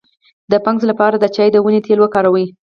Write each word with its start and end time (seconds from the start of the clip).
د 0.51 0.53
فنګس 0.63 0.83
لپاره 0.91 1.15
د 1.19 1.25
چای 1.35 1.49
د 1.51 1.57
ونې 1.63 1.81
تېل 1.85 1.99
وکاروئ 2.01 2.45